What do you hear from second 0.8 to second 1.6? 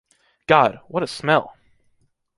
What a smell!